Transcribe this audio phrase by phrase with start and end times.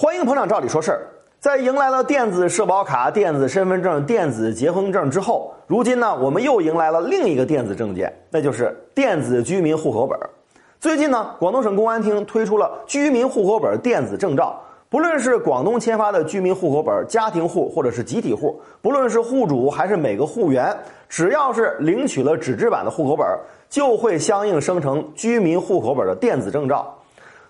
[0.00, 1.08] 欢迎捧场，照理说事儿。
[1.40, 10.16] 在迎来了电子社保卡、电子身份证、电子结婚证之后，如今呢，我们又迎来了另一个电子证件，那就是电子居民户口本。
[10.78, 20.72] 最近呢，广东省公安厅推出了居民户口本电子证照，不论是广东签发的居民户口本家庭户或者是集体户，不论是户主还是每个户员，
[21.08, 23.26] 只要是领取了纸质版的户口本，
[23.68, 26.94] 就会相应生成居民户口本的电子证照。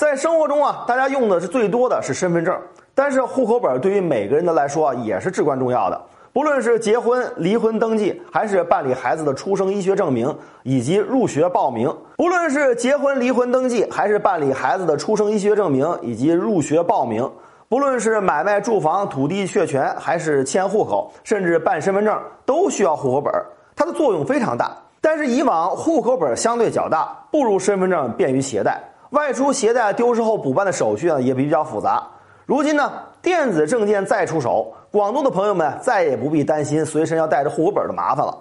[0.00, 2.58] 在生活中啊，大家用的是最多的是身份证，
[2.94, 6.00] 但是户口本对于每个人的来说也是至关重要的。
[6.32, 17.26] 不论是结婚、离婚登记，还是办理孩子的出生医学证明以及入学报名；不论是结婚、离婚登记，还是办理孩子的出生医学证明以及入学报名；
[17.68, 23.30] 不论是买卖住房、土地确权，还是迁户口，甚至办身份证，都需要户口本。
[23.76, 24.74] 它的作用非常大。
[25.02, 28.80] 但是以往户口本相对较大，不如身份证便于携带。
[29.10, 32.02] 外出携带丢失后补办的手续啊也比较复杂。
[32.46, 32.92] 如今呢，
[33.22, 38.36] 电子证件再出手，广东的朋友们再也不必担心随身要带着户口本的麻烦了。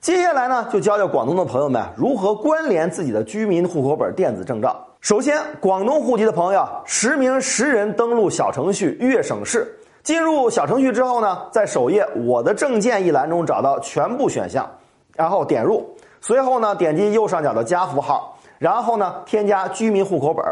[0.00, 4.86] 接下来呢，就教教广东的朋友们如何关联自己的居民户口本电子证照。
[5.00, 9.66] 首先，广东户籍的朋友实名实人登录小程序粤省事，
[10.02, 14.70] 进入小程序之后呢，在首页我的证件一栏中找到全部选项，
[15.14, 15.88] 然后点入，
[16.20, 18.35] 随后呢，点击右上角的加符号。
[18.58, 20.44] 然后呢，添加居民户口本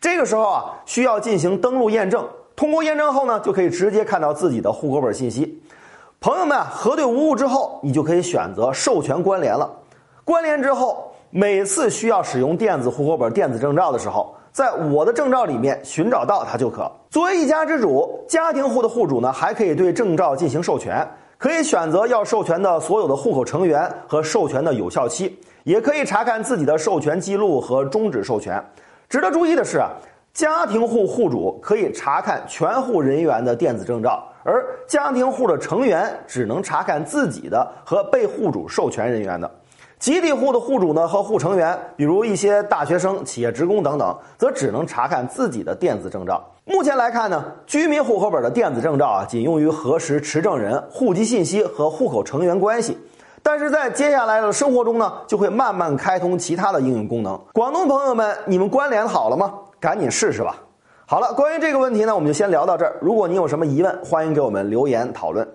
[0.00, 2.26] 这个时候啊，需要进行登录验证。
[2.56, 5.60] 通过验证后呢，就可以直接看到自己的户口本信息。
[6.20, 9.70] 朋友们核对无误之后，你就可以选择授权关联了。
[10.24, 16.90] 关联之后，每次需要使用电子户口本、电子证照的时候，在我的证照里面寻找到它就可。
[17.10, 21.06] 作为一家之主，家庭户的户主呢，还可以对证照进行授权，
[21.38, 25.38] 可以选择要授权的所有的户口成员和授权的有效期。
[25.64, 28.62] 也可以查看自己的授权记录和终止授权。
[29.08, 29.88] 值得注意的是啊，
[30.34, 39.50] 家庭户户主可以查看全户人员的电子证照，而家庭户的成员只能查看自己的和被户主授权人员的。
[39.98, 46.44] 集体户的户主呢和户成员，比如一些大学生、企业职工等等，则只能查看自己的电子证照。
[46.66, 52.98] 目前来看呢，居民户口本的电子证照啊，仅用于核实持证人户籍信息和户口成员关系。
[53.42, 57.38] 但是在接下来的生活中呢，就会慢慢开通其他的应用功能。
[57.52, 59.54] 广东朋友们，你们关联好了吗？
[59.78, 60.56] 赶紧试试吧。
[61.06, 62.96] 好了，关于这个问题呢，我们就先聊到这儿。
[63.00, 65.46] 如果你有什么疑问，欢迎给我们留言讨论。